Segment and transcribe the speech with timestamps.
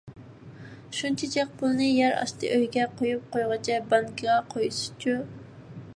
[0.99, 5.19] شۇنچە جىق پۇلنى يەر ئاستى ئۆيىگە قويۇپ قويغۇچە بانكىغا قويسىچۇ؟